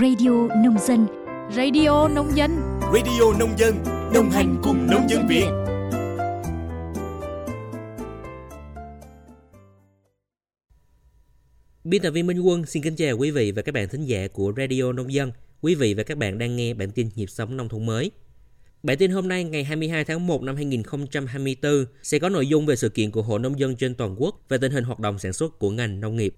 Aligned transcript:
Radio 0.00 0.48
Nông 0.64 0.78
Dân 0.86 1.06
Radio 1.56 2.08
Nông 2.08 2.36
Dân 2.36 2.50
Radio 2.94 3.38
Nông 3.38 3.58
Dân 3.58 3.74
Đồng 4.14 4.30
hành 4.30 4.60
cùng 4.62 4.86
nông 4.90 5.08
dân 5.10 5.26
Việt 5.28 5.46
Biên 11.84 12.02
tập 12.02 12.10
viên 12.10 12.26
Minh 12.26 12.40
Quân 12.40 12.66
xin 12.66 12.82
kính 12.82 12.96
chào 12.96 13.16
quý 13.16 13.30
vị 13.30 13.52
và 13.52 13.62
các 13.62 13.72
bạn 13.72 13.88
thính 13.88 14.04
giả 14.04 14.28
của 14.32 14.52
Radio 14.56 14.92
Nông 14.92 15.12
Dân. 15.12 15.32
Quý 15.60 15.74
vị 15.74 15.94
và 15.94 16.02
các 16.02 16.18
bạn 16.18 16.38
đang 16.38 16.56
nghe 16.56 16.74
bản 16.74 16.90
tin 16.90 17.08
nhịp 17.14 17.30
sống 17.30 17.56
nông 17.56 17.68
thôn 17.68 17.86
mới. 17.86 18.10
Bản 18.82 18.98
tin 18.98 19.10
hôm 19.10 19.28
nay 19.28 19.44
ngày 19.44 19.64
22 19.64 20.04
tháng 20.04 20.26
1 20.26 20.42
năm 20.42 20.56
2024 20.56 21.86
sẽ 22.02 22.18
có 22.18 22.28
nội 22.28 22.46
dung 22.46 22.66
về 22.66 22.76
sự 22.76 22.88
kiện 22.88 23.10
của 23.10 23.22
Hội 23.22 23.40
Nông 23.40 23.58
dân 23.58 23.76
trên 23.76 23.94
toàn 23.94 24.16
quốc 24.18 24.40
và 24.48 24.56
tình 24.56 24.72
hình 24.72 24.84
hoạt 24.84 24.98
động 24.98 25.18
sản 25.18 25.32
xuất 25.32 25.58
của 25.58 25.70
ngành 25.70 26.00
nông 26.00 26.16
nghiệp. 26.16 26.34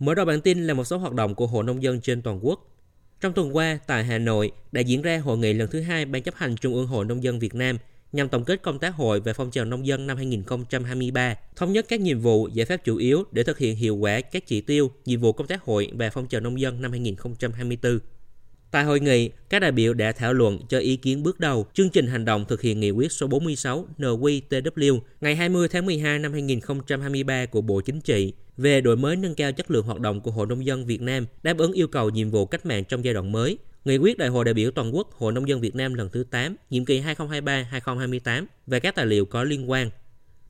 Mở 0.00 0.14
đầu 0.14 0.26
bản 0.26 0.40
tin 0.40 0.66
là 0.66 0.74
một 0.74 0.84
số 0.84 0.98
hoạt 0.98 1.14
động 1.14 1.34
của 1.34 1.46
Hội 1.46 1.64
Nông 1.64 1.82
dân 1.82 2.00
trên 2.00 2.22
toàn 2.22 2.46
quốc. 2.46 2.76
Trong 3.20 3.32
tuần 3.32 3.56
qua, 3.56 3.78
tại 3.86 4.04
Hà 4.04 4.18
Nội 4.18 4.50
đã 4.72 4.80
diễn 4.80 5.02
ra 5.02 5.18
hội 5.18 5.38
nghị 5.38 5.52
lần 5.52 5.70
thứ 5.70 5.80
hai 5.80 6.04
Ban 6.04 6.22
chấp 6.22 6.34
hành 6.34 6.56
Trung 6.56 6.74
ương 6.74 6.86
Hội 6.86 7.04
Nông 7.04 7.22
dân 7.22 7.38
Việt 7.38 7.54
Nam 7.54 7.78
nhằm 8.12 8.28
tổng 8.28 8.44
kết 8.44 8.62
công 8.62 8.78
tác 8.78 8.94
hội 8.94 9.20
về 9.20 9.32
phong 9.32 9.50
trào 9.50 9.64
nông 9.64 9.86
dân 9.86 10.06
năm 10.06 10.16
2023, 10.16 11.34
thống 11.56 11.72
nhất 11.72 11.86
các 11.88 12.00
nhiệm 12.00 12.20
vụ, 12.20 12.48
giải 12.52 12.66
pháp 12.66 12.76
chủ 12.76 12.96
yếu 12.96 13.24
để 13.32 13.42
thực 13.42 13.58
hiện 13.58 13.76
hiệu 13.76 13.96
quả 13.96 14.20
các 14.20 14.46
chỉ 14.46 14.60
tiêu, 14.60 14.90
nhiệm 15.04 15.20
vụ 15.20 15.32
công 15.32 15.46
tác 15.46 15.62
hội 15.62 15.90
về 15.94 16.10
phong 16.10 16.26
trào 16.26 16.40
nông 16.40 16.60
dân 16.60 16.82
năm 16.82 16.90
2024. 16.90 17.98
Tại 18.70 18.84
hội 18.84 19.00
nghị, 19.00 19.30
các 19.48 19.58
đại 19.58 19.72
biểu 19.72 19.94
đã 19.94 20.12
thảo 20.12 20.32
luận 20.32 20.58
cho 20.68 20.78
ý 20.78 20.96
kiến 20.96 21.22
bước 21.22 21.40
đầu 21.40 21.66
chương 21.74 21.90
trình 21.90 22.06
hành 22.06 22.24
động 22.24 22.44
thực 22.48 22.60
hiện 22.60 22.80
nghị 22.80 22.90
quyết 22.90 23.12
số 23.12 23.26
46 23.26 23.86
NQTW 23.98 25.00
ngày 25.20 25.36
20 25.36 25.68
tháng 25.68 25.86
12 25.86 26.18
năm 26.18 26.32
2023 26.32 27.46
của 27.46 27.60
Bộ 27.60 27.80
Chính 27.80 28.00
trị 28.00 28.32
về 28.60 28.80
đổi 28.80 28.96
mới 28.96 29.16
nâng 29.16 29.34
cao 29.34 29.52
chất 29.52 29.70
lượng 29.70 29.86
hoạt 29.86 30.00
động 30.00 30.20
của 30.20 30.30
Hội 30.30 30.46
Nông 30.46 30.66
dân 30.66 30.86
Việt 30.86 31.00
Nam 31.00 31.26
đáp 31.42 31.58
ứng 31.58 31.72
yêu 31.72 31.88
cầu 31.88 32.10
nhiệm 32.10 32.30
vụ 32.30 32.46
cách 32.46 32.66
mạng 32.66 32.84
trong 32.84 33.04
giai 33.04 33.14
đoạn 33.14 33.32
mới, 33.32 33.58
Nghị 33.84 33.96
quyết 33.96 34.18
Đại 34.18 34.28
hội 34.28 34.44
đại 34.44 34.54
biểu 34.54 34.70
toàn 34.70 34.94
quốc 34.94 35.12
Hội 35.12 35.32
Nông 35.32 35.48
dân 35.48 35.60
Việt 35.60 35.74
Nam 35.74 35.94
lần 35.94 36.08
thứ 36.12 36.24
8, 36.30 36.56
nhiệm 36.70 36.84
kỳ 36.84 37.00
2023-2028 37.00 38.46
và 38.66 38.78
các 38.78 38.94
tài 38.94 39.06
liệu 39.06 39.24
có 39.24 39.44
liên 39.44 39.70
quan. 39.70 39.90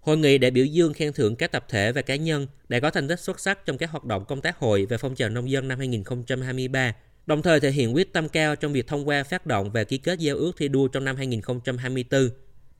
Hội 0.00 0.16
nghị 0.16 0.38
đã 0.38 0.50
biểu 0.50 0.64
dương 0.64 0.92
khen 0.92 1.12
thưởng 1.12 1.36
các 1.36 1.52
tập 1.52 1.66
thể 1.68 1.92
và 1.92 2.02
cá 2.02 2.16
nhân 2.16 2.46
đã 2.68 2.80
có 2.80 2.90
thành 2.90 3.08
tích 3.08 3.20
xuất 3.20 3.40
sắc 3.40 3.66
trong 3.66 3.78
các 3.78 3.90
hoạt 3.90 4.04
động 4.04 4.24
công 4.24 4.40
tác 4.40 4.58
hội 4.58 4.86
và 4.90 4.98
phong 4.98 5.14
trào 5.14 5.28
nông 5.28 5.50
dân 5.50 5.68
năm 5.68 5.78
2023, 5.78 6.94
đồng 7.26 7.42
thời 7.42 7.60
thể 7.60 7.70
hiện 7.70 7.94
quyết 7.94 8.12
tâm 8.12 8.28
cao 8.28 8.56
trong 8.56 8.72
việc 8.72 8.86
thông 8.86 9.08
qua 9.08 9.24
phát 9.24 9.46
động 9.46 9.70
và 9.70 9.84
ký 9.84 9.98
kết 9.98 10.18
giao 10.18 10.36
ước 10.36 10.52
thi 10.56 10.68
đua 10.68 10.88
trong 10.88 11.04
năm 11.04 11.16
2024. 11.16 12.30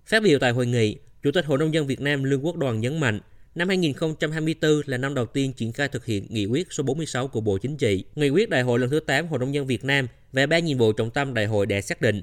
Phát 0.07 0.23
biểu 0.23 0.39
tại 0.39 0.53
hội 0.53 0.67
nghị, 0.67 0.97
Chủ 1.23 1.31
tịch 1.31 1.47
Hội 1.47 1.59
Nông 1.59 1.75
dân 1.75 1.87
Việt 1.87 2.01
Nam 2.01 2.25
Lương 2.25 2.45
Quốc 2.45 2.57
Đoàn 2.57 2.81
nhấn 2.81 3.01
mạnh, 3.01 3.21
Năm 3.55 3.69
2024 3.69 4.81
là 4.87 4.97
năm 4.97 5.15
đầu 5.15 5.27
tiên 5.27 5.53
triển 5.53 5.73
khai 5.73 5.89
thực 5.89 6.05
hiện 6.05 6.27
nghị 6.31 6.47
quyết 6.47 6.73
số 6.73 6.83
46 6.83 7.29
của 7.29 7.41
Bộ 7.41 7.59
Chính 7.59 7.77
trị, 7.77 8.05
nghị 8.15 8.29
quyết 8.29 8.51
Đại 8.51 8.63
hội 8.63 8.79
lần 8.79 8.91
thứ 8.91 9.01
8 9.01 9.27
Hội 9.27 9.39
nông 9.39 9.55
dân 9.55 9.67
Việt 9.67 9.85
Nam 9.85 10.07
và 10.33 10.47
ba 10.47 10.59
nhiệm 10.59 10.79
vụ 10.79 10.93
trọng 10.93 11.11
tâm 11.11 11.35
đại 11.35 11.47
hội 11.47 11.67
đã 11.67 11.81
xác 11.81 12.01
định. 12.01 12.23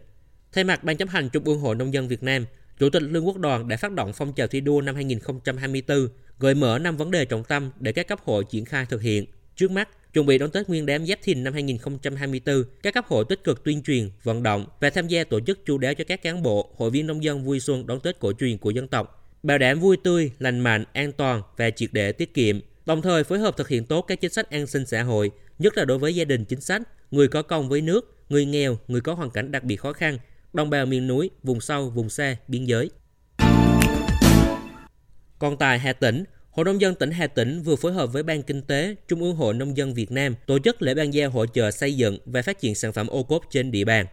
Thay 0.52 0.64
mặt 0.64 0.84
Ban 0.84 0.98
chấp 0.98 1.10
hành 1.10 1.30
Trung 1.30 1.44
ương 1.44 1.60
Hội 1.60 1.76
nông 1.76 1.94
dân 1.94 2.08
Việt 2.08 2.24
Nam, 2.24 2.46
Chủ 2.80 2.90
tịch 2.90 3.04
Lương 3.04 3.28
Quốc 3.28 3.38
Đoàn 3.38 3.68
đã 3.68 3.78
phát 3.78 3.92
động 3.92 4.14
phong 4.14 4.34
trào 4.34 4.48
thi 4.48 4.62
đua 4.62 4.82
năm 4.82 4.96
2024, 4.96 6.08
gợi 6.40 6.56
mở 6.56 6.80
năm 6.80 6.98
vấn 6.98 7.12
đề 7.12 7.26
trọng 7.26 7.44
tâm 7.44 7.72
để 7.80 7.92
các 7.92 8.08
cấp 8.08 8.20
hội 8.24 8.44
triển 8.50 8.66
khai 8.66 8.86
thực 8.90 9.02
hiện. 9.02 9.26
Trước 9.56 9.72
mắt, 9.72 10.14
chuẩn 10.14 10.26
bị 10.26 10.38
đón 10.38 10.52
Tết 10.52 10.70
Nguyên 10.70 10.86
đán 10.86 11.06
Giáp 11.06 11.20
Thìn 11.24 11.44
năm 11.44 11.54
2024, 11.54 12.64
các 12.84 12.94
cấp 12.94 13.06
hội 13.08 13.26
tích 13.30 13.44
cực 13.44 13.64
tuyên 13.64 13.84
truyền, 13.84 14.10
vận 14.24 14.44
động 14.44 14.66
và 14.80 14.90
tham 14.90 15.08
gia 15.08 15.24
tổ 15.24 15.40
chức 15.40 15.66
chu 15.66 15.78
đáo 15.78 15.94
cho 15.94 16.04
các 16.08 16.22
cán 16.22 16.44
bộ, 16.44 16.74
hội 16.78 16.90
viên 16.90 17.08
nông 17.08 17.24
dân 17.24 17.44
vui 17.44 17.60
xuân 17.60 17.88
đón 17.88 18.00
Tết 18.00 18.20
cổ 18.20 18.34
truyền 18.40 18.58
của 18.58 18.72
dân 18.72 18.88
tộc 18.88 19.27
bảo 19.44 19.58
đảm 19.58 19.80
vui 19.80 19.98
tươi, 19.98 20.32
lành 20.40 20.60
mạnh, 20.60 20.84
an 20.94 21.12
toàn 21.12 21.42
và 21.58 21.70
triệt 21.70 21.90
để 21.94 22.12
tiết 22.12 22.34
kiệm, 22.34 22.60
đồng 22.86 23.02
thời 23.02 23.24
phối 23.24 23.40
hợp 23.40 23.58
thực 23.58 23.68
hiện 23.68 23.86
tốt 23.86 24.02
các 24.02 24.22
chính 24.22 24.32
sách 24.32 24.50
an 24.50 24.68
sinh 24.68 24.86
xã 24.86 25.04
hội, 25.04 25.32
nhất 25.60 25.78
là 25.78 25.86
đối 25.86 25.98
với 25.98 26.16
gia 26.16 26.26
đình 26.26 26.46
chính 26.46 26.62
sách, 26.62 26.82
người 27.12 27.28
có 27.28 27.42
công 27.42 27.70
với 27.70 27.82
nước, 27.82 28.16
người 28.30 28.46
nghèo, 28.46 28.78
người 28.88 29.02
có 29.02 29.14
hoàn 29.14 29.30
cảnh 29.30 29.52
đặc 29.52 29.64
biệt 29.64 29.76
khó 29.76 29.94
khăn, 29.94 30.18
đồng 30.54 30.70
bào 30.70 30.86
miền 30.86 31.08
núi, 31.08 31.30
vùng 31.44 31.62
sâu, 31.62 31.90
vùng 31.90 32.10
xa, 32.10 32.36
biên 32.48 32.66
giới. 32.66 32.90
Còn 35.40 35.58
tại 35.58 35.80
Hà 35.80 35.94
Tĩnh, 35.94 36.24
Hội 36.52 36.66
nông 36.66 36.82
dân 36.82 36.96
tỉnh 36.96 37.12
Hà 37.12 37.28
Tĩnh 37.28 37.62
vừa 37.62 37.76
phối 37.76 37.94
hợp 37.94 38.14
với 38.14 38.24
Ban 38.24 38.44
Kinh 38.44 38.62
tế 38.62 38.96
Trung 39.08 39.22
ương 39.22 39.36
Hội 39.36 39.54
Nông 39.54 39.78
dân 39.78 39.94
Việt 39.94 40.12
Nam 40.12 40.36
tổ 40.46 40.60
chức 40.60 40.82
lễ 40.82 40.94
ban 40.94 41.14
giao 41.14 41.30
hỗ 41.30 41.46
trợ 41.46 41.72
xây 41.72 41.96
dựng 41.96 42.18
và 42.26 42.42
phát 42.42 42.60
triển 42.60 42.76
sản 42.76 42.94
phẩm 42.94 43.08
ô 43.08 43.24
cốp 43.24 43.44
trên 43.52 43.72
địa 43.72 43.86
bàn. 43.86 44.06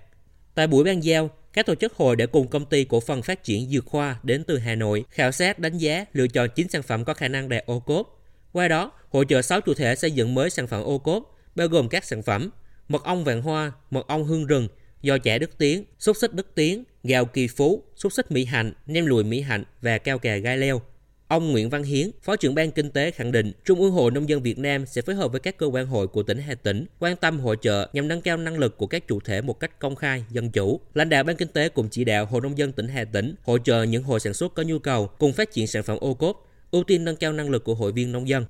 Tại 0.55 0.67
buổi 0.67 0.85
ban 0.85 1.05
giao, 1.05 1.31
các 1.55 1.67
tổ 1.67 1.75
chức 1.75 1.95
hội 1.95 2.17
đã 2.17 2.27
cùng 2.27 2.49
công 2.49 2.67
ty 2.67 2.85
cổ 2.85 3.01
phần 3.01 3.23
phát 3.23 3.45
triển 3.45 3.71
Dược 3.71 3.87
Khoa 3.87 4.17
đến 4.23 4.45
từ 4.45 4.59
Hà 4.59 4.75
Nội 4.75 5.05
khảo 5.11 5.33
sát 5.33 5.59
đánh 5.59 5.79
giá 5.79 6.05
lựa 6.13 6.27
chọn 6.27 6.49
9 6.55 6.69
sản 6.69 6.83
phẩm 6.83 7.05
có 7.05 7.15
khả 7.15 7.29
năng 7.29 7.49
đạt 7.49 7.67
ô 7.67 7.81
cốp. 7.81 8.21
Qua 8.53 8.69
đó, 8.69 8.93
hỗ 9.09 9.25
trợ 9.25 9.43
6 9.43 9.61
chủ 9.61 9.75
thể 9.75 9.95
xây 9.95 10.11
dựng 10.11 10.35
mới 10.35 10.51
sản 10.51 10.67
phẩm 10.67 10.83
ô 10.83 10.99
cốp, 10.99 11.39
bao 11.55 11.69
gồm 11.69 11.89
các 11.89 12.05
sản 12.05 12.23
phẩm 12.23 12.51
mật 12.89 13.05
ong 13.05 13.25
vàng 13.25 13.43
hoa, 13.43 13.73
mật 13.91 14.07
ong 14.07 14.25
hương 14.25 14.47
rừng, 14.47 14.69
giò 15.03 15.19
chả 15.19 15.39
đức 15.39 15.59
tiến, 15.59 15.85
xúc 15.99 16.17
xích 16.17 16.35
đức 16.35 16.55
tiến, 16.55 16.85
gạo 17.03 17.25
kỳ 17.25 17.49
phú, 17.49 17.83
xúc 17.97 18.13
xích 18.13 18.31
mỹ 18.31 18.45
hạnh, 18.45 18.73
nem 18.87 19.07
lùi 19.07 19.25
mỹ 19.25 19.41
hạnh 19.41 19.65
và 19.83 19.99
cao 19.99 20.19
cà 20.19 20.37
gai 20.37 20.59
leo. 20.59 20.83
Ông 21.29 21.53
Nguyễn 21.53 21.71
Văn 21.71 21.83
Hiến, 21.83 22.11
Phó 22.23 22.37
trưởng 22.37 22.55
ban 22.55 22.71
Kinh 22.71 22.91
tế 22.91 23.11
khẳng 23.11 23.33
định 23.33 23.53
Trung 23.65 23.81
ương 23.81 23.93
Hội 23.93 24.11
Nông 24.11 24.29
dân 24.29 24.43
Việt 24.43 24.59
Nam 24.59 24.87
sẽ 24.87 25.03
phối 25.03 25.15
hợp 25.15 25.33
với 25.33 25.41
các 25.41 25.57
cơ 25.57 25.67
quan 25.67 25.87
hội 25.87 26.07
của 26.07 26.23
tỉnh 26.23 26.39
Hà 26.39 26.55
Tĩnh 26.55 26.87
quan 26.99 27.17
tâm 27.17 27.41
hỗ 27.41 27.55
trợ 27.55 27.89
nhằm 27.93 28.09
nâng 28.09 28.21
cao 28.21 28.37
năng 28.37 28.59
lực 28.59 28.79
của 28.79 28.87
các 28.87 29.09
chủ 29.09 29.21
thể 29.21 29.41
một 29.41 29.61
cách 29.61 29.79
công 29.79 29.97
khai, 29.97 30.25
dân 30.31 30.51
chủ. 30.51 30.81
Lãnh 30.95 31.09
đạo 31.09 31.25
ban 31.25 31.37
Kinh 31.37 31.49
tế 31.49 31.69
cùng 31.69 31.89
chỉ 31.89 32.05
đạo 32.05 32.27
Hội 32.27 32.41
Nông 32.41 32.59
dân 32.59 32.73
tỉnh 32.73 32.89
Hà 32.89 33.05
Tĩnh 33.05 33.35
hỗ 33.43 33.59
trợ 33.59 33.83
những 33.83 34.03
hội 34.03 34.21
sản 34.21 34.35
xuất 34.35 34.55
có 34.55 34.63
nhu 34.63 34.79
cầu 34.79 35.07
cùng 35.07 35.33
phát 35.33 35.53
triển 35.53 35.67
sản 35.67 35.83
phẩm 35.83 35.99
ô 36.01 36.15
cốp, 36.15 36.51
ưu 36.71 36.85
tiên 36.85 37.05
nâng 37.05 37.17
cao 37.17 37.33
năng 37.33 37.51
lực 37.51 37.65
của 37.65 37.75
hội 37.75 37.93
viên 37.93 38.13
nông 38.13 38.29
dân. 38.29 38.45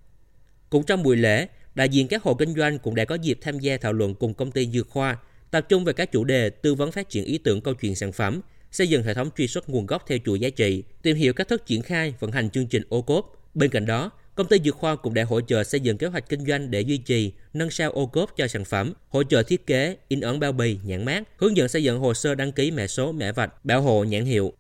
Cũng 0.71 0.85
trong 0.85 1.03
buổi 1.03 1.17
lễ, 1.17 1.47
đại 1.75 1.89
diện 1.89 2.09
các 2.09 2.23
hộ 2.23 2.35
kinh 2.35 2.55
doanh 2.55 2.79
cũng 2.79 2.95
đã 2.95 3.05
có 3.05 3.15
dịp 3.15 3.39
tham 3.41 3.59
gia 3.59 3.77
thảo 3.77 3.93
luận 3.93 4.15
cùng 4.15 4.35
công 4.35 4.51
ty 4.51 4.67
Dược 4.67 4.89
Khoa, 4.89 5.19
tập 5.51 5.67
trung 5.69 5.85
về 5.85 5.93
các 5.93 6.13
chủ 6.13 6.25
đề 6.25 6.51
tư 6.51 6.75
vấn 6.75 6.93
phát 6.93 7.09
triển 7.09 7.25
ý 7.25 7.39
tưởng 7.39 7.61
câu 7.61 7.75
chuyện 7.75 7.95
sản 7.95 8.13
phẩm, 8.13 8.41
xây 8.75 8.89
dựng 8.89 9.03
hệ 9.03 9.15
thống 9.15 9.31
truy 9.37 9.49
xuất 9.49 9.69
nguồn 9.69 9.87
gốc 9.87 10.05
theo 10.07 10.19
chuỗi 10.25 10.41
giá 10.41 10.49
trị, 10.51 10.83
tìm 11.03 11.17
hiểu 11.17 11.33
cách 11.33 11.49
thức 11.49 11.67
triển 11.67 11.83
khai 11.83 12.15
vận 12.21 12.33
hành 12.33 12.51
chương 12.51 12.67
trình 12.67 12.83
ô 12.89 13.03
cốp. 13.03 13.51
Bên 13.55 13.71
cạnh 13.71 13.87
đó, 13.87 14.11
công 14.35 14.47
ty 14.47 14.59
Dược 14.65 14.75
Khoa 14.75 14.97
cũng 14.97 15.15
đã 15.15 15.25
hỗ 15.25 15.41
trợ 15.41 15.65
xây 15.65 15.81
dựng 15.81 15.99
kế 15.99 16.07
hoạch 16.07 16.29
kinh 16.29 16.47
doanh 16.47 16.71
để 16.71 16.81
duy 16.81 16.99
trì, 16.99 17.33
nâng 17.53 17.71
sao 17.71 17.91
ô 17.91 18.07
cốp 18.07 18.37
cho 18.37 18.47
sản 18.47 18.65
phẩm, 18.65 18.93
hỗ 19.09 19.23
trợ 19.23 19.43
thiết 19.43 19.67
kế, 19.67 19.97
in 20.09 20.21
ấn 20.21 20.41
bao 20.41 20.53
bì, 20.53 20.79
nhãn 20.85 21.05
mát, 21.05 21.23
hướng 21.37 21.57
dẫn 21.57 21.69
xây 21.69 21.83
dựng 21.83 21.99
hồ 21.99 22.15
sơ 22.15 22.35
đăng 22.35 22.53
ký 22.53 22.71
mã 22.71 22.87
số, 22.87 23.13
mã 23.13 23.33
vạch, 23.33 23.65
bảo 23.65 23.83
hộ 23.83 24.05
nhãn 24.05 24.25
hiệu. 24.25 24.53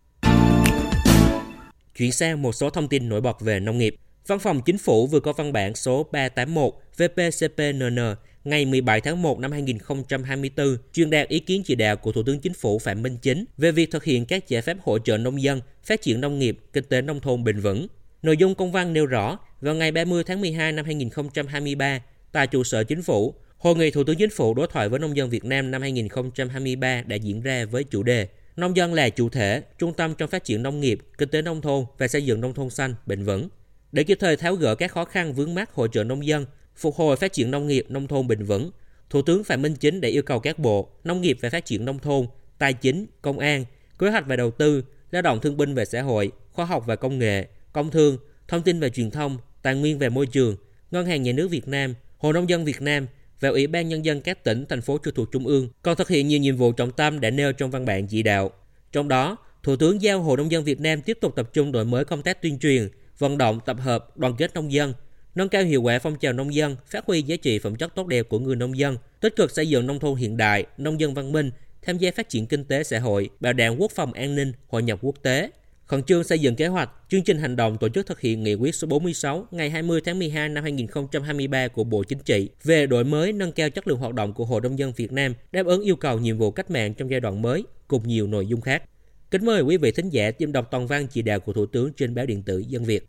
Chuyển 1.96 2.12
sang 2.12 2.42
một 2.42 2.52
số 2.52 2.70
thông 2.70 2.88
tin 2.88 3.08
nổi 3.08 3.20
bật 3.20 3.40
về 3.40 3.60
nông 3.60 3.78
nghiệp. 3.78 3.96
Văn 4.26 4.38
phòng 4.38 4.60
Chính 4.66 4.78
phủ 4.78 5.06
vừa 5.06 5.20
có 5.20 5.32
văn 5.32 5.52
bản 5.52 5.74
số 5.74 6.06
381 6.12 6.74
VPCPNN 6.96 8.14
ngày 8.44 8.64
17 8.64 9.00
tháng 9.00 9.22
1 9.22 9.38
năm 9.38 9.52
2024 9.52 10.76
truyền 10.92 11.10
đạt 11.10 11.28
ý 11.28 11.38
kiến 11.38 11.62
chỉ 11.64 11.74
đạo 11.74 11.96
của 11.96 12.12
Thủ 12.12 12.22
tướng 12.22 12.40
Chính 12.40 12.54
phủ 12.54 12.78
Phạm 12.78 13.02
Minh 13.02 13.16
Chính 13.22 13.44
về 13.58 13.72
việc 13.72 13.90
thực 13.90 14.04
hiện 14.04 14.26
các 14.26 14.48
giải 14.48 14.62
pháp 14.62 14.76
hỗ 14.80 14.98
trợ 14.98 15.16
nông 15.16 15.42
dân 15.42 15.60
phát 15.84 16.02
triển 16.02 16.20
nông 16.20 16.38
nghiệp, 16.38 16.58
kinh 16.72 16.84
tế 16.84 17.02
nông 17.02 17.20
thôn 17.20 17.44
bền 17.44 17.60
vững. 17.60 17.86
Nội 18.22 18.36
dung 18.36 18.54
công 18.54 18.72
văn 18.72 18.92
nêu 18.92 19.06
rõ, 19.06 19.38
vào 19.60 19.74
ngày 19.74 19.92
30 19.92 20.24
tháng 20.24 20.40
12 20.40 20.72
năm 20.72 20.84
2023, 20.84 22.00
tại 22.32 22.46
trụ 22.46 22.64
sở 22.64 22.84
Chính 22.84 23.02
phủ, 23.02 23.34
Hội 23.58 23.76
nghị 23.76 23.90
Thủ 23.90 24.04
tướng 24.04 24.16
Chính 24.16 24.30
phủ 24.30 24.54
đối 24.54 24.66
thoại 24.66 24.88
với 24.88 25.00
nông 25.00 25.16
dân 25.16 25.30
Việt 25.30 25.44
Nam 25.44 25.70
năm 25.70 25.82
2023 25.82 27.02
đã 27.02 27.16
diễn 27.16 27.40
ra 27.40 27.64
với 27.64 27.84
chủ 27.84 28.02
đề 28.02 28.28
Nông 28.56 28.76
dân 28.76 28.94
là 28.94 29.08
chủ 29.08 29.28
thể, 29.28 29.62
trung 29.78 29.92
tâm 29.94 30.14
trong 30.14 30.30
phát 30.30 30.44
triển 30.44 30.62
nông 30.62 30.80
nghiệp, 30.80 30.98
kinh 31.18 31.28
tế 31.28 31.42
nông 31.42 31.60
thôn 31.60 31.84
và 31.98 32.08
xây 32.08 32.24
dựng 32.24 32.40
nông 32.40 32.54
thôn 32.54 32.70
xanh, 32.70 32.94
bền 33.06 33.24
vững. 33.24 33.48
Để 33.92 34.04
kịp 34.04 34.18
thời 34.20 34.36
tháo 34.36 34.54
gỡ 34.54 34.74
các 34.74 34.92
khó 34.92 35.04
khăn 35.04 35.32
vướng 35.32 35.54
mắt 35.54 35.72
hỗ 35.72 35.88
trợ 35.88 36.04
nông 36.04 36.26
dân, 36.26 36.46
phục 36.76 36.94
hồi 36.94 37.16
phát 37.16 37.32
triển 37.32 37.50
nông 37.50 37.66
nghiệp 37.66 37.86
nông 37.88 38.06
thôn 38.06 38.28
bền 38.28 38.44
vững, 38.44 38.70
Thủ 39.10 39.22
tướng 39.22 39.44
Phạm 39.44 39.62
Minh 39.62 39.74
Chính 39.74 40.00
đã 40.00 40.08
yêu 40.08 40.22
cầu 40.22 40.40
các 40.40 40.58
bộ 40.58 40.88
Nông 41.04 41.20
nghiệp 41.20 41.38
và 41.40 41.50
Phát 41.50 41.64
triển 41.64 41.84
nông 41.84 41.98
thôn, 41.98 42.26
Tài 42.58 42.72
chính, 42.72 43.06
Công 43.22 43.38
an, 43.38 43.64
Kế 43.98 44.10
hoạch 44.10 44.26
và 44.26 44.36
Đầu 44.36 44.50
tư, 44.50 44.84
Lao 45.10 45.22
động 45.22 45.40
Thương 45.40 45.56
binh 45.56 45.74
và 45.74 45.84
Xã 45.84 46.02
hội, 46.02 46.32
Khoa 46.52 46.64
học 46.64 46.84
và 46.86 46.96
Công 46.96 47.18
nghệ, 47.18 47.46
Công 47.72 47.90
thương, 47.90 48.18
Thông 48.48 48.62
tin 48.62 48.80
và 48.80 48.88
Truyền 48.88 49.10
thông, 49.10 49.38
Tài 49.62 49.74
nguyên 49.74 49.98
và 49.98 50.08
Môi 50.08 50.26
trường, 50.26 50.56
Ngân 50.90 51.06
hàng 51.06 51.22
Nhà 51.22 51.32
nước 51.32 51.48
Việt 51.50 51.68
Nam, 51.68 51.94
Hội 52.18 52.32
nông 52.32 52.48
dân 52.48 52.64
Việt 52.64 52.82
Nam 52.82 53.06
và 53.40 53.48
Ủy 53.48 53.66
ban 53.66 53.88
Nhân 53.88 54.04
dân 54.04 54.20
các 54.20 54.44
tỉnh, 54.44 54.66
thành 54.68 54.82
phố 54.82 54.98
trực 55.04 55.14
thuộc 55.14 55.32
Trung 55.32 55.46
ương 55.46 55.68
còn 55.82 55.96
thực 55.96 56.08
hiện 56.08 56.28
nhiều 56.28 56.40
nhiệm 56.40 56.56
vụ 56.56 56.72
trọng 56.72 56.92
tâm 56.92 57.20
đã 57.20 57.30
nêu 57.30 57.52
trong 57.52 57.70
văn 57.70 57.84
bản 57.84 58.06
chỉ 58.06 58.22
đạo. 58.22 58.50
Trong 58.92 59.08
đó, 59.08 59.36
Thủ 59.62 59.76
tướng 59.76 60.02
giao 60.02 60.22
Hội 60.22 60.36
nông 60.36 60.50
dân 60.50 60.64
Việt 60.64 60.80
Nam 60.80 61.02
tiếp 61.02 61.18
tục 61.20 61.36
tập 61.36 61.50
trung 61.52 61.72
đổi 61.72 61.84
mới 61.84 62.04
công 62.04 62.22
tác 62.22 62.42
tuyên 62.42 62.58
truyền, 62.58 62.88
vận 63.18 63.38
động 63.38 63.60
tập 63.66 63.76
hợp 63.80 64.16
đoàn 64.16 64.34
kết 64.38 64.54
nông 64.54 64.72
dân, 64.72 64.92
nâng 65.34 65.48
cao 65.48 65.62
hiệu 65.62 65.82
quả 65.82 65.98
phong 65.98 66.16
trào 66.18 66.32
nông 66.32 66.54
dân, 66.54 66.76
phát 66.90 67.06
huy 67.06 67.22
giá 67.22 67.36
trị 67.36 67.58
phẩm 67.58 67.76
chất 67.76 67.94
tốt 67.94 68.06
đẹp 68.06 68.28
của 68.28 68.38
người 68.38 68.56
nông 68.56 68.78
dân, 68.78 68.96
tích 69.20 69.36
cực 69.36 69.50
xây 69.50 69.68
dựng 69.68 69.86
nông 69.86 69.98
thôn 69.98 70.16
hiện 70.16 70.36
đại, 70.36 70.66
nông 70.78 71.00
dân 71.00 71.14
văn 71.14 71.32
minh, 71.32 71.50
tham 71.82 71.98
gia 71.98 72.10
phát 72.10 72.28
triển 72.28 72.46
kinh 72.46 72.64
tế 72.64 72.84
xã 72.84 72.98
hội, 72.98 73.30
bảo 73.40 73.52
đảm 73.52 73.76
quốc 73.78 73.92
phòng 73.94 74.12
an 74.12 74.34
ninh, 74.34 74.52
hội 74.68 74.82
nhập 74.82 74.98
quốc 75.02 75.14
tế. 75.22 75.50
Khẩn 75.86 76.02
trương 76.02 76.24
xây 76.24 76.38
dựng 76.38 76.56
kế 76.56 76.66
hoạch, 76.66 76.90
chương 77.08 77.22
trình 77.22 77.38
hành 77.38 77.56
động 77.56 77.76
tổ 77.80 77.88
chức 77.88 78.06
thực 78.06 78.20
hiện 78.20 78.42
nghị 78.42 78.54
quyết 78.54 78.74
số 78.74 78.86
46 78.86 79.46
ngày 79.50 79.70
20 79.70 80.00
tháng 80.04 80.18
12 80.18 80.48
năm 80.48 80.64
2023 80.64 81.68
của 81.68 81.84
Bộ 81.84 82.04
Chính 82.04 82.18
trị 82.18 82.48
về 82.62 82.86
đổi 82.86 83.04
mới 83.04 83.32
nâng 83.32 83.52
cao 83.52 83.70
chất 83.70 83.88
lượng 83.88 83.98
hoạt 83.98 84.14
động 84.14 84.32
của 84.32 84.44
Hội 84.44 84.60
nông 84.60 84.78
dân 84.78 84.92
Việt 84.96 85.12
Nam 85.12 85.34
đáp 85.52 85.66
ứng 85.66 85.82
yêu 85.82 85.96
cầu 85.96 86.18
nhiệm 86.18 86.38
vụ 86.38 86.50
cách 86.50 86.70
mạng 86.70 86.94
trong 86.94 87.10
giai 87.10 87.20
đoạn 87.20 87.42
mới 87.42 87.64
cùng 87.88 88.08
nhiều 88.08 88.26
nội 88.26 88.46
dung 88.46 88.60
khác. 88.60 88.82
Kính 89.30 89.44
mời 89.44 89.62
quý 89.62 89.76
vị 89.76 89.92
thính 89.92 90.08
giả 90.08 90.30
tìm 90.30 90.52
đọc 90.52 90.68
toàn 90.70 90.86
văn 90.86 91.06
chỉ 91.06 91.22
đạo 91.22 91.40
của 91.40 91.52
Thủ 91.52 91.66
tướng 91.66 91.92
trên 91.92 92.14
báo 92.14 92.26
điện 92.26 92.42
tử 92.42 92.58
Dân 92.58 92.84
Việt. 92.84 93.06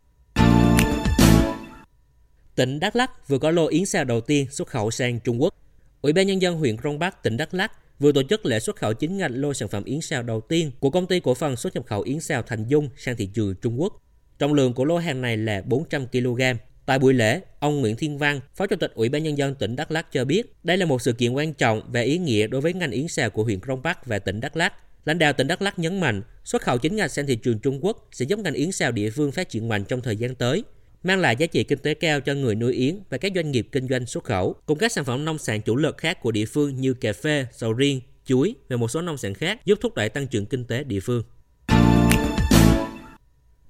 Tỉnh 2.56 2.80
Đắk 2.80 2.96
Lắk 2.96 3.28
vừa 3.28 3.38
có 3.38 3.50
lô 3.50 3.66
yến 3.66 3.86
xào 3.86 4.04
đầu 4.04 4.20
tiên 4.20 4.46
xuất 4.50 4.68
khẩu 4.68 4.90
sang 4.90 5.20
Trung 5.20 5.42
Quốc. 5.42 5.54
Ủy 6.02 6.12
ban 6.12 6.26
nhân 6.26 6.42
dân 6.42 6.56
huyện 6.56 6.76
Krông 6.76 6.98
Bắc, 6.98 7.22
tỉnh 7.22 7.36
Đắk 7.36 7.54
Lắk 7.54 7.72
vừa 7.98 8.12
tổ 8.12 8.22
chức 8.22 8.46
lễ 8.46 8.60
xuất 8.60 8.76
khẩu 8.76 8.94
chính 8.94 9.16
ngạch 9.16 9.30
lô 9.34 9.54
sản 9.54 9.68
phẩm 9.68 9.84
yến 9.84 10.00
xào 10.00 10.22
đầu 10.22 10.40
tiên 10.40 10.70
của 10.80 10.90
công 10.90 11.06
ty 11.06 11.20
cổ 11.20 11.34
phần 11.34 11.56
xuất 11.56 11.74
nhập 11.74 11.86
khẩu 11.86 12.02
yến 12.02 12.20
xào 12.20 12.42
Thành 12.42 12.64
Dung 12.68 12.88
sang 12.96 13.16
thị 13.16 13.26
trường 13.34 13.54
Trung 13.62 13.80
Quốc. 13.80 14.02
Trọng 14.38 14.54
lượng 14.54 14.72
của 14.72 14.84
lô 14.84 14.96
hàng 14.96 15.20
này 15.20 15.36
là 15.36 15.62
400 15.66 16.06
kg. 16.06 16.40
Tại 16.86 16.98
buổi 16.98 17.14
lễ, 17.14 17.40
ông 17.60 17.80
Nguyễn 17.80 17.96
Thiên 17.96 18.18
Văn, 18.18 18.40
Phó 18.54 18.66
Chủ 18.66 18.76
tịch 18.76 18.92
Ủy 18.94 19.08
ban 19.08 19.22
nhân 19.22 19.38
dân 19.38 19.54
tỉnh 19.54 19.76
Đắk 19.76 19.90
Lắk 19.90 20.12
cho 20.12 20.24
biết, 20.24 20.54
đây 20.64 20.76
là 20.76 20.86
một 20.86 21.02
sự 21.02 21.12
kiện 21.12 21.32
quan 21.32 21.54
trọng 21.54 21.82
và 21.92 22.00
ý 22.00 22.18
nghĩa 22.18 22.46
đối 22.46 22.60
với 22.60 22.72
ngành 22.72 22.90
yến 22.90 23.08
xào 23.08 23.30
của 23.30 23.44
huyện 23.44 23.60
Krông 23.60 23.82
Bắc 23.82 24.06
và 24.06 24.18
tỉnh 24.18 24.40
Đắk 24.40 24.56
Lắk. 24.56 24.72
Lãnh 25.04 25.18
đạo 25.18 25.32
tỉnh 25.32 25.46
Đắk 25.46 25.62
Lắk 25.62 25.78
nhấn 25.78 26.00
mạnh, 26.00 26.22
xuất 26.44 26.62
khẩu 26.62 26.78
chính 26.78 26.96
ngạch 26.96 27.10
sang 27.10 27.26
thị 27.26 27.36
trường 27.36 27.58
Trung 27.58 27.84
Quốc 27.84 28.08
sẽ 28.12 28.24
giúp 28.24 28.38
ngành 28.38 28.54
yến 28.54 28.72
xào 28.72 28.92
địa 28.92 29.10
phương 29.10 29.32
phát 29.32 29.48
triển 29.48 29.68
mạnh 29.68 29.84
trong 29.84 30.00
thời 30.00 30.16
gian 30.16 30.34
tới, 30.34 30.64
mang 31.06 31.20
lại 31.20 31.36
giá 31.38 31.46
trị 31.46 31.64
kinh 31.64 31.78
tế 31.78 31.94
cao 31.94 32.20
cho 32.20 32.34
người 32.34 32.54
nuôi 32.54 32.72
yến 32.72 32.98
và 33.10 33.18
các 33.18 33.32
doanh 33.34 33.50
nghiệp 33.50 33.68
kinh 33.72 33.88
doanh 33.88 34.06
xuất 34.06 34.24
khẩu, 34.24 34.54
cùng 34.66 34.78
các 34.78 34.92
sản 34.92 35.04
phẩm 35.04 35.24
nông 35.24 35.38
sản 35.38 35.62
chủ 35.62 35.76
lực 35.76 35.98
khác 35.98 36.20
của 36.20 36.32
địa 36.32 36.44
phương 36.44 36.80
như 36.80 36.94
cà 36.94 37.12
phê, 37.12 37.46
sầu 37.52 37.72
riêng, 37.72 38.00
chuối 38.24 38.54
và 38.68 38.76
một 38.76 38.88
số 38.88 39.02
nông 39.02 39.16
sản 39.16 39.34
khác 39.34 39.66
giúp 39.66 39.78
thúc 39.82 39.94
đẩy 39.94 40.08
tăng 40.08 40.26
trưởng 40.26 40.46
kinh 40.46 40.64
tế 40.64 40.84
địa 40.84 41.00
phương. 41.00 41.22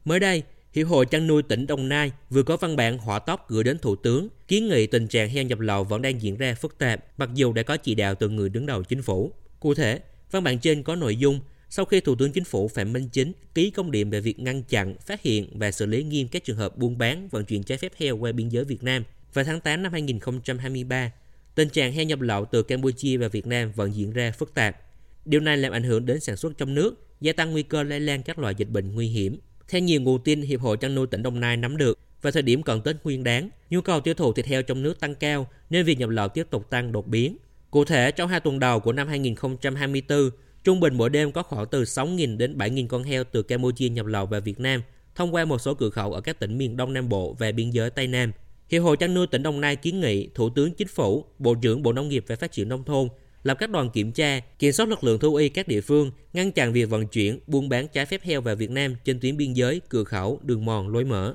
Mới 0.04 0.20
đây, 0.20 0.42
Hiệp 0.72 0.88
hội 0.88 1.06
chăn 1.06 1.26
nuôi 1.26 1.42
tỉnh 1.42 1.66
Đồng 1.66 1.88
Nai 1.88 2.12
vừa 2.30 2.42
có 2.42 2.56
văn 2.56 2.76
bản 2.76 2.98
hỏa 2.98 3.18
tốc 3.18 3.50
gửi 3.50 3.64
đến 3.64 3.78
Thủ 3.78 3.96
tướng 3.96 4.28
kiến 4.48 4.68
nghị 4.68 4.86
tình 4.86 5.08
trạng 5.08 5.28
heo 5.28 5.44
nhập 5.44 5.60
lậu 5.60 5.84
vẫn 5.84 6.02
đang 6.02 6.22
diễn 6.22 6.36
ra 6.36 6.54
phức 6.54 6.78
tạp 6.78 7.04
mặc 7.18 7.30
dù 7.34 7.52
đã 7.52 7.62
có 7.62 7.76
chỉ 7.76 7.94
đạo 7.94 8.14
từ 8.14 8.28
người 8.28 8.48
đứng 8.48 8.66
đầu 8.66 8.82
chính 8.82 9.02
phủ. 9.02 9.32
Cụ 9.60 9.74
thể, 9.74 10.00
văn 10.30 10.44
bản 10.44 10.58
trên 10.58 10.82
có 10.82 10.96
nội 10.96 11.16
dung 11.16 11.40
sau 11.70 11.84
khi 11.84 12.00
Thủ 12.00 12.14
tướng 12.14 12.32
Chính 12.32 12.44
phủ 12.44 12.68
Phạm 12.68 12.92
Minh 12.92 13.08
Chính 13.12 13.32
ký 13.54 13.70
công 13.70 13.90
điện 13.90 14.10
về 14.10 14.20
việc 14.20 14.38
ngăn 14.38 14.62
chặn, 14.62 14.96
phát 15.06 15.22
hiện 15.22 15.58
và 15.58 15.70
xử 15.70 15.86
lý 15.86 16.02
nghiêm 16.02 16.28
các 16.28 16.44
trường 16.44 16.56
hợp 16.56 16.78
buôn 16.78 16.98
bán, 16.98 17.28
vận 17.28 17.44
chuyển 17.44 17.62
trái 17.62 17.78
phép 17.78 17.92
heo 17.98 18.16
qua 18.16 18.32
biên 18.32 18.48
giới 18.48 18.64
Việt 18.64 18.82
Nam 18.82 19.04
vào 19.34 19.44
tháng 19.44 19.60
8 19.60 19.82
năm 19.82 19.92
2023, 19.92 21.12
tình 21.54 21.68
trạng 21.68 21.92
heo 21.92 22.04
nhập 22.04 22.20
lậu 22.20 22.44
từ 22.44 22.62
Campuchia 22.62 23.16
và 23.16 23.28
Việt 23.28 23.46
Nam 23.46 23.72
vẫn 23.72 23.94
diễn 23.94 24.12
ra 24.12 24.32
phức 24.38 24.54
tạp. 24.54 24.76
Điều 25.24 25.40
này 25.40 25.56
làm 25.56 25.72
ảnh 25.72 25.82
hưởng 25.82 26.06
đến 26.06 26.20
sản 26.20 26.36
xuất 26.36 26.58
trong 26.58 26.74
nước, 26.74 27.06
gia 27.20 27.32
tăng 27.32 27.52
nguy 27.52 27.62
cơ 27.62 27.82
lây 27.82 28.00
lan 28.00 28.22
các 28.22 28.38
loại 28.38 28.54
dịch 28.54 28.68
bệnh 28.70 28.94
nguy 28.94 29.08
hiểm. 29.08 29.38
Theo 29.68 29.80
nhiều 29.80 30.00
nguồn 30.00 30.22
tin 30.24 30.42
Hiệp 30.42 30.60
hội 30.60 30.76
chăn 30.76 30.94
nuôi 30.94 31.06
tỉnh 31.06 31.22
Đồng 31.22 31.40
Nai 31.40 31.56
nắm 31.56 31.76
được, 31.76 31.98
vào 32.22 32.30
thời 32.32 32.42
điểm 32.42 32.62
cận 32.62 32.80
Tết 32.80 32.96
Nguyên 33.04 33.24
đáng, 33.24 33.50
nhu 33.70 33.80
cầu 33.80 34.00
tiêu 34.00 34.14
thụ 34.14 34.32
thịt 34.32 34.46
heo 34.46 34.62
trong 34.62 34.82
nước 34.82 35.00
tăng 35.00 35.14
cao 35.14 35.48
nên 35.70 35.84
việc 35.84 35.98
nhập 35.98 36.10
lậu 36.10 36.28
tiếp 36.28 36.46
tục 36.50 36.70
tăng 36.70 36.92
đột 36.92 37.06
biến. 37.06 37.36
Cụ 37.70 37.84
thể, 37.84 38.10
trong 38.10 38.28
hai 38.28 38.40
tuần 38.40 38.58
đầu 38.58 38.80
của 38.80 38.92
năm 38.92 39.08
2024, 39.08 40.30
Trung 40.66 40.80
bình 40.80 40.94
mỗi 40.94 41.10
đêm 41.10 41.32
có 41.32 41.42
khoảng 41.42 41.66
từ 41.66 41.82
6.000 41.82 42.36
đến 42.36 42.58
7.000 42.58 42.86
con 42.86 43.02
heo 43.02 43.24
từ 43.24 43.42
Campuchia 43.42 43.88
nhập 43.88 44.06
lậu 44.06 44.26
vào 44.26 44.40
Việt 44.40 44.60
Nam 44.60 44.82
thông 45.14 45.34
qua 45.34 45.44
một 45.44 45.58
số 45.58 45.74
cửa 45.74 45.90
khẩu 45.90 46.12
ở 46.12 46.20
các 46.20 46.38
tỉnh 46.38 46.58
miền 46.58 46.76
Đông 46.76 46.92
Nam 46.92 47.08
Bộ 47.08 47.36
và 47.38 47.52
biên 47.52 47.70
giới 47.70 47.90
Tây 47.90 48.06
Nam. 48.06 48.32
Hiệp 48.70 48.82
hội 48.82 48.96
chăn 48.96 49.14
nuôi 49.14 49.26
tỉnh 49.26 49.42
Đồng 49.42 49.60
Nai 49.60 49.76
kiến 49.76 50.00
nghị 50.00 50.28
Thủ 50.34 50.50
tướng 50.50 50.74
Chính 50.74 50.88
phủ, 50.88 51.24
Bộ 51.38 51.54
trưởng 51.54 51.82
Bộ 51.82 51.92
Nông 51.92 52.08
nghiệp 52.08 52.24
và 52.26 52.36
Phát 52.36 52.52
triển 52.52 52.68
Nông 52.68 52.84
thôn 52.84 53.08
lập 53.42 53.56
các 53.60 53.70
đoàn 53.70 53.90
kiểm 53.90 54.12
tra, 54.12 54.40
kiểm 54.58 54.72
soát 54.72 54.88
lực 54.88 55.04
lượng 55.04 55.18
thú 55.18 55.34
y 55.34 55.48
các 55.48 55.68
địa 55.68 55.80
phương, 55.80 56.10
ngăn 56.32 56.52
chặn 56.52 56.72
việc 56.72 56.90
vận 56.90 57.06
chuyển, 57.06 57.38
buôn 57.46 57.68
bán 57.68 57.88
trái 57.88 58.06
phép 58.06 58.22
heo 58.22 58.40
vào 58.40 58.56
Việt 58.56 58.70
Nam 58.70 58.96
trên 59.04 59.20
tuyến 59.20 59.36
biên 59.36 59.52
giới, 59.52 59.80
cửa 59.88 60.04
khẩu, 60.04 60.40
đường 60.42 60.64
mòn, 60.64 60.88
lối 60.88 61.04
mở. 61.04 61.34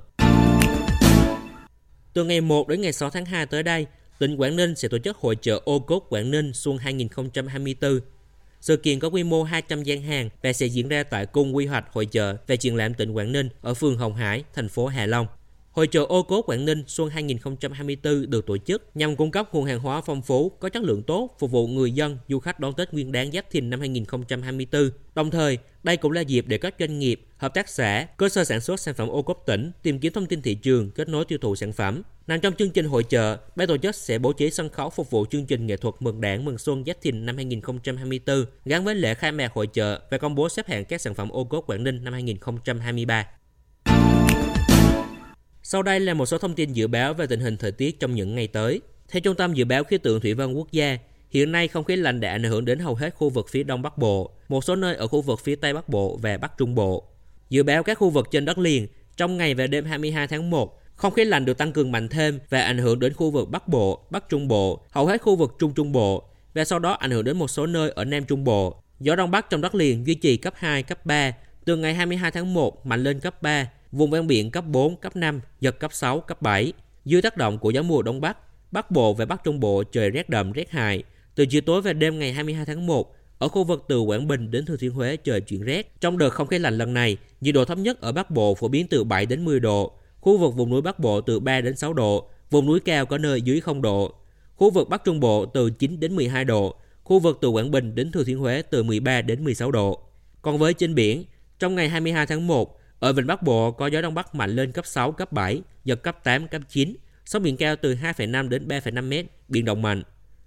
Từ 2.13 2.23
ngày 2.23 2.41
1 2.41 2.67
đến 2.67 2.81
ngày 2.81 2.93
6 2.93 3.09
tháng 3.09 3.25
2 3.25 3.45
tới 3.45 3.63
đây, 3.63 3.85
tỉnh 4.19 4.35
Quảng 4.35 4.55
Ninh 4.55 4.75
sẽ 4.75 4.87
tổ 4.87 4.97
chức 4.97 5.17
hội 5.17 5.35
trợ 5.41 5.61
ô 5.65 5.79
cốt 5.79 6.05
Quảng 6.09 6.31
Ninh 6.31 6.53
xuân 6.53 6.77
2024 6.77 7.99
sự 8.61 8.77
kiện 8.77 8.99
có 8.99 9.07
quy 9.07 9.23
mô 9.23 9.43
200 9.43 9.83
gian 9.83 10.01
hàng 10.01 10.29
và 10.43 10.53
sẽ 10.53 10.65
diễn 10.65 10.89
ra 10.89 11.03
tại 11.03 11.25
Cung 11.25 11.55
Quy 11.55 11.65
hoạch 11.65 11.85
Hội 11.91 12.05
chợ 12.05 12.35
và 12.47 12.55
triển 12.55 12.75
lãm 12.75 12.93
tỉnh 12.93 13.11
Quảng 13.11 13.31
Ninh 13.31 13.49
ở 13.61 13.73
phường 13.73 13.97
Hồng 13.97 14.15
Hải, 14.15 14.43
thành 14.53 14.69
phố 14.69 14.87
Hạ 14.87 15.05
Long. 15.05 15.27
Hội 15.71 15.87
trợ 15.91 16.03
ô 16.03 16.23
cốt 16.23 16.41
Quảng 16.41 16.65
Ninh 16.65 16.83
Xuân 16.87 17.09
2024 17.09 18.29
được 18.29 18.45
tổ 18.45 18.57
chức 18.57 18.89
nhằm 18.95 19.15
cung 19.15 19.31
cấp 19.31 19.53
nguồn 19.53 19.65
hàng 19.65 19.79
hóa 19.79 20.01
phong 20.01 20.21
phú, 20.21 20.51
có 20.59 20.69
chất 20.69 20.83
lượng 20.83 21.03
tốt, 21.03 21.35
phục 21.39 21.51
vụ 21.51 21.67
người 21.67 21.91
dân, 21.91 22.17
du 22.29 22.39
khách 22.39 22.59
đón 22.59 22.73
Tết 22.73 22.93
Nguyên 22.93 23.11
đán 23.11 23.31
Giáp 23.31 23.49
Thìn 23.49 23.69
năm 23.69 23.79
2024. 23.79 24.89
Đồng 25.15 25.31
thời, 25.31 25.57
đây 25.83 25.97
cũng 25.97 26.11
là 26.11 26.21
dịp 26.21 26.45
để 26.47 26.57
các 26.57 26.75
doanh 26.79 26.99
nghiệp, 26.99 27.21
hợp 27.37 27.53
tác 27.53 27.69
xã, 27.69 28.07
cơ 28.17 28.29
sở 28.29 28.43
sản 28.43 28.61
xuất 28.61 28.79
sản 28.79 28.95
phẩm 28.95 29.09
ô 29.09 29.21
cốp 29.21 29.43
tỉnh 29.45 29.71
tìm 29.83 29.99
kiếm 29.99 30.13
thông 30.13 30.25
tin 30.25 30.41
thị 30.41 30.55
trường, 30.55 30.91
kết 30.91 31.09
nối 31.09 31.25
tiêu 31.25 31.37
thụ 31.41 31.55
sản 31.55 31.73
phẩm. 31.73 32.01
Nằm 32.31 32.41
trong 32.41 32.53
chương 32.53 32.69
trình 32.69 32.85
hội 32.85 33.03
trợ, 33.09 33.37
ban 33.55 33.67
tổ 33.67 33.77
chức 33.77 33.95
sẽ 33.95 34.19
bố 34.19 34.33
trí 34.33 34.51
sân 34.51 34.69
khấu 34.69 34.89
phục 34.89 35.09
vụ 35.09 35.25
chương 35.25 35.45
trình 35.45 35.67
nghệ 35.67 35.77
thuật 35.77 35.95
mừng 35.99 36.21
đảng 36.21 36.45
mừng 36.45 36.57
xuân 36.57 36.83
Giáp 36.85 37.01
Thìn 37.01 37.25
năm 37.25 37.35
2024 37.35 38.45
gắn 38.65 38.83
với 38.83 38.95
lễ 38.95 39.13
khai 39.13 39.31
mạc 39.31 39.53
hội 39.53 39.67
trợ 39.73 40.01
và 40.11 40.17
công 40.17 40.35
bố 40.35 40.49
xếp 40.49 40.67
hạng 40.67 40.85
các 40.85 41.01
sản 41.01 41.13
phẩm 41.13 41.29
ô 41.29 41.43
cốp 41.43 41.69
Quảng 41.69 41.83
Ninh 41.83 42.03
năm 42.03 42.13
2023. 42.13 43.27
Sau 45.63 45.83
đây 45.83 45.99
là 45.99 46.13
một 46.13 46.25
số 46.25 46.37
thông 46.37 46.55
tin 46.55 46.73
dự 46.73 46.87
báo 46.87 47.13
về 47.13 47.27
tình 47.27 47.39
hình 47.39 47.57
thời 47.57 47.71
tiết 47.71 47.99
trong 47.99 48.15
những 48.15 48.35
ngày 48.35 48.47
tới. 48.47 48.81
Theo 49.09 49.21
Trung 49.21 49.35
tâm 49.35 49.53
Dự 49.53 49.65
báo 49.65 49.83
Khí 49.83 49.97
tượng 49.97 50.21
Thủy 50.21 50.33
văn 50.33 50.57
Quốc 50.57 50.71
gia, 50.71 50.97
hiện 51.29 51.51
nay 51.51 51.67
không 51.67 51.83
khí 51.83 51.95
lạnh 51.95 52.19
đã 52.19 52.31
ảnh 52.31 52.43
hưởng 52.43 52.65
đến 52.65 52.79
hầu 52.79 52.95
hết 52.95 53.15
khu 53.15 53.29
vực 53.29 53.49
phía 53.49 53.63
Đông 53.63 53.81
Bắc 53.81 53.97
Bộ, 53.97 54.31
một 54.49 54.63
số 54.63 54.75
nơi 54.75 54.95
ở 54.95 55.07
khu 55.07 55.21
vực 55.21 55.39
phía 55.39 55.55
Tây 55.55 55.73
Bắc 55.73 55.89
Bộ 55.89 56.19
và 56.21 56.37
Bắc 56.37 56.57
Trung 56.57 56.75
Bộ. 56.75 57.07
Dự 57.49 57.63
báo 57.63 57.83
các 57.83 57.97
khu 57.97 58.09
vực 58.09 58.27
trên 58.31 58.45
đất 58.45 58.57
liền, 58.57 58.87
trong 59.17 59.37
ngày 59.37 59.53
và 59.53 59.67
đêm 59.67 59.85
22 59.85 60.27
tháng 60.27 60.49
1, 60.49 60.80
không 61.01 61.13
khí 61.13 61.25
lạnh 61.25 61.45
được 61.45 61.57
tăng 61.57 61.71
cường 61.71 61.91
mạnh 61.91 62.07
thêm 62.07 62.39
và 62.49 62.61
ảnh 62.61 62.77
hưởng 62.77 62.99
đến 62.99 63.13
khu 63.13 63.31
vực 63.31 63.49
Bắc 63.49 63.67
Bộ, 63.67 64.05
Bắc 64.09 64.29
Trung 64.29 64.47
Bộ, 64.47 64.81
hầu 64.91 65.05
hết 65.05 65.21
khu 65.21 65.35
vực 65.35 65.55
Trung 65.59 65.73
Trung 65.73 65.91
Bộ 65.91 66.23
và 66.53 66.65
sau 66.65 66.79
đó 66.79 66.91
ảnh 66.91 67.11
hưởng 67.11 67.23
đến 67.23 67.37
một 67.37 67.47
số 67.47 67.65
nơi 67.65 67.89
ở 67.89 68.05
Nam 68.05 68.23
Trung 68.25 68.43
Bộ. 68.43 68.83
Gió 68.99 69.15
Đông 69.15 69.31
Bắc 69.31 69.49
trong 69.49 69.61
đất 69.61 69.75
liền 69.75 70.07
duy 70.07 70.15
trì 70.15 70.37
cấp 70.37 70.53
2, 70.57 70.83
cấp 70.83 71.05
3, 71.05 71.31
từ 71.65 71.77
ngày 71.77 71.93
22 71.93 72.31
tháng 72.31 72.53
1 72.53 72.85
mạnh 72.85 73.03
lên 73.03 73.19
cấp 73.19 73.41
3, 73.41 73.69
vùng 73.91 74.11
ven 74.11 74.27
biển 74.27 74.51
cấp 74.51 74.65
4, 74.67 74.95
cấp 74.95 75.15
5, 75.15 75.41
giật 75.59 75.79
cấp 75.79 75.93
6, 75.93 76.19
cấp 76.19 76.41
7. 76.41 76.73
Dưới 77.05 77.21
tác 77.21 77.37
động 77.37 77.57
của 77.57 77.69
gió 77.69 77.81
mùa 77.81 78.01
Đông 78.01 78.21
Bắc, 78.21 78.37
Bắc 78.71 78.91
Bộ 78.91 79.13
và 79.13 79.25
Bắc 79.25 79.43
Trung 79.43 79.59
Bộ 79.59 79.83
trời 79.83 80.09
rét 80.09 80.29
đậm 80.29 80.51
rét 80.51 80.69
hại. 80.69 81.03
Từ 81.35 81.45
chiều 81.45 81.61
tối 81.61 81.81
và 81.81 81.93
đêm 81.93 82.19
ngày 82.19 82.33
22 82.33 82.65
tháng 82.65 82.87
1, 82.87 83.15
ở 83.39 83.47
khu 83.47 83.63
vực 83.63 83.85
từ 83.87 83.99
Quảng 83.99 84.27
Bình 84.27 84.51
đến 84.51 84.65
Thừa 84.65 84.77
Thiên 84.77 84.91
Huế 84.91 85.17
trời 85.17 85.41
chuyển 85.41 85.63
rét. 85.63 86.01
Trong 86.01 86.17
đợt 86.17 86.29
không 86.29 86.47
khí 86.47 86.59
lạnh 86.59 86.77
lần 86.77 86.93
này, 86.93 87.17
nhiệt 87.41 87.55
độ 87.55 87.65
thấp 87.65 87.77
nhất 87.77 88.01
ở 88.01 88.11
Bắc 88.11 88.31
Bộ 88.31 88.55
phổ 88.55 88.67
biến 88.67 88.87
từ 88.87 89.03
7 89.03 89.25
đến 89.25 89.45
10 89.45 89.59
độ, 89.59 89.97
khu 90.21 90.37
vực 90.37 90.55
vùng 90.55 90.69
núi 90.69 90.81
Bắc 90.81 90.99
Bộ 90.99 91.21
từ 91.21 91.39
3 91.39 91.61
đến 91.61 91.75
6 91.75 91.93
độ, 91.93 92.29
vùng 92.49 92.65
núi 92.65 92.79
cao 92.79 93.05
có 93.05 93.17
nơi 93.17 93.41
dưới 93.41 93.61
0 93.61 93.81
độ. 93.81 94.13
Khu 94.55 94.69
vực 94.69 94.89
Bắc 94.89 95.03
Trung 95.03 95.19
Bộ 95.19 95.45
từ 95.45 95.69
9 95.69 95.99
đến 95.99 96.15
12 96.15 96.45
độ, 96.45 96.75
khu 97.03 97.19
vực 97.19 97.37
từ 97.41 97.47
Quảng 97.49 97.71
Bình 97.71 97.95
đến 97.95 98.11
Thừa 98.11 98.23
Thiên 98.23 98.39
Huế 98.39 98.61
từ 98.61 98.83
13 98.83 99.21
đến 99.21 99.43
16 99.43 99.71
độ. 99.71 99.99
Còn 100.41 100.57
với 100.57 100.73
trên 100.73 100.95
biển, 100.95 101.23
trong 101.59 101.75
ngày 101.75 101.89
22 101.89 102.25
tháng 102.25 102.47
1, 102.47 102.79
ở 102.99 103.13
vịnh 103.13 103.27
Bắc 103.27 103.43
Bộ 103.43 103.71
có 103.71 103.87
gió 103.87 104.01
đông 104.01 104.13
bắc 104.13 104.35
mạnh 104.35 104.49
lên 104.49 104.71
cấp 104.71 104.85
6, 104.85 105.11
cấp 105.11 105.31
7, 105.31 105.61
giật 105.83 106.03
cấp 106.03 106.23
8, 106.23 106.47
cấp 106.47 106.61
9, 106.69 106.95
sóng 107.25 107.43
biển 107.43 107.57
cao 107.57 107.75
từ 107.75 107.95
2,5 107.95 108.49
đến 108.49 108.67
3,5 108.67 109.23
m, 109.23 109.27
biển 109.47 109.65
động 109.65 109.81
mạnh. 109.81 110.03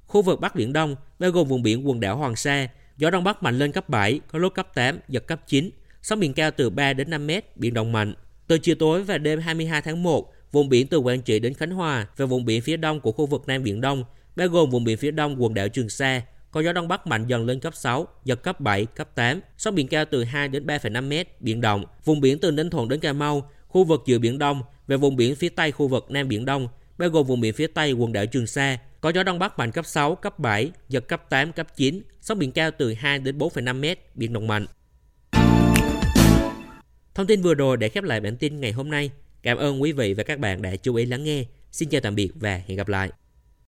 Khu 0.07 0.23
vực 0.23 0.41
Bắc 0.41 0.55
Biển 0.55 0.73
Đông, 0.73 0.97
bao 1.19 1.31
gồm 1.31 1.49
vùng 1.49 1.63
biển 1.63 1.89
quần 1.89 2.01
đảo 2.01 2.17
Hoàng 2.17 2.37
Sa, 2.37 2.69
gió 2.97 3.11
đông 3.11 3.25
bắc 3.25 3.43
mạnh 3.43 3.59
lên 3.59 3.73
cấp 3.73 3.89
7, 3.89 4.21
có 4.29 4.39
lúc 4.39 4.55
cấp 4.55 4.75
8, 4.75 4.99
giật 5.09 5.27
cấp 5.27 5.41
9, 5.47 5.71
sóng 6.03 6.21
biển 6.21 6.35
cao 6.35 6.51
từ 6.51 6.71
3 6.71 6.93
đến 6.93 7.11
5 7.11 7.27
m, 7.27 7.31
biển 7.57 7.75
động 7.75 7.93
mạnh. 7.93 8.15
Từ 8.47 8.59
chiều 8.59 8.75
tối 8.75 9.03
và 9.03 9.19
đêm 9.19 9.41
22 9.41 9.83
tháng 9.83 10.03
1, 10.03 10.33
vùng 10.53 10.69
biển 10.69 10.87
từ 10.87 10.99
Quảng 10.99 11.23
Trị 11.23 11.39
đến 11.39 11.55
Khánh 11.55 11.71
Hòa 11.71 12.07
và 12.17 12.27
vùng 12.27 12.45
biển 12.45 12.63
phía 12.63 12.77
đông 12.77 13.01
của 13.01 13.13
khu 13.13 13.27
vực 13.27 13.43
Nam 13.47 13.63
Biển 13.63 13.81
Đông, 13.81 14.05
bao 14.37 14.49
gồm 14.49 14.71
vùng 14.71 14.85
biển 14.85 14.97
phía 14.97 15.11
đông 15.11 15.43
quần 15.43 15.55
đảo 15.55 15.69
Trường 15.69 15.89
Sa, 15.89 16.23
có 16.51 16.63
gió 16.63 16.73
đông 16.73 16.89
bắc 16.89 17.07
mạnh 17.07 17.27
dần 17.27 17.47
lên 17.47 17.61
cấp 17.61 17.75
6, 17.77 18.09
giật 18.25 18.43
cấp 18.43 18.61
7, 18.61 18.87
cấp 18.87 19.15
8, 19.15 19.41
sóng 19.59 19.75
biển 19.75 19.89
cao 19.89 20.05
từ 20.11 20.25
2 20.25 20.49
đến 20.49 20.67
3,5 20.67 21.25
m, 21.25 21.29
biển 21.41 21.61
động. 21.61 21.85
Vùng 22.05 22.21
biển 22.21 22.39
từ 22.39 22.51
Ninh 22.51 22.71
Thuận 22.71 22.89
đến 22.89 23.01
Cà 23.01 23.13
Mau, 23.13 23.51
khu 23.69 23.85
vực 23.85 24.03
giữa 24.07 24.19
biển 24.19 24.39
Đông 24.39 24.63
và 24.87 24.97
vùng 24.97 25.17
biển 25.17 25.35
phía 25.35 25.49
tây 25.49 25.73
khu 25.73 25.89
vực 25.89 26.11
Nam 26.11 26.29
Biển 26.29 26.45
Đông, 26.45 26.69
bao 26.99 27.09
gồm 27.09 27.27
vùng 27.27 27.41
biển 27.41 27.53
phía 27.53 27.67
tây 27.67 27.93
quần 27.93 28.13
đảo 28.13 28.27
Trường 28.27 28.47
Sa, 28.47 28.79
có 29.01 29.13
gió 29.15 29.23
đông 29.23 29.39
bắc 29.39 29.59
mạnh 29.59 29.73
cấp 29.73 29.87
6, 29.87 30.15
cấp 30.15 30.39
7, 30.39 30.71
giật 30.89 31.09
cấp 31.09 31.31
8, 31.31 31.53
cấp 31.53 31.67
9, 31.77 32.03
sóng 32.21 32.39
biển 32.39 32.53
cao 32.53 32.71
từ 32.79 32.95
2 32.95 33.19
đến 33.19 33.39
4,5 33.39 33.95
m, 33.95 33.99
biển 34.15 34.33
động 34.33 34.47
mạnh. 34.47 34.67
Thông 37.15 37.27
tin 37.27 37.43
vừa 37.43 37.55
rồi 37.55 37.77
để 37.77 37.89
khép 37.89 38.05
lại 38.05 38.21
bản 38.21 38.37
tin 38.37 38.61
ngày 38.61 38.73
hôm 38.73 38.91
nay. 38.91 39.11
Cảm 39.43 39.59
ơn 39.59 39.83
quý 39.83 39.93
vị 39.93 40.15
và 40.15 40.23
các 40.23 40.39
bạn 40.39 40.63
đã 40.63 40.77
chú 40.77 40.95
ý 40.95 41.07
lắng 41.07 41.25
nghe. 41.25 41.45
Xin 41.73 41.89
chào 41.89 42.01
tạm 42.01 42.15
biệt 42.15 42.31
và 42.35 42.63
hẹn 42.67 42.77
gặp 42.77 42.89
lại. 42.89 43.11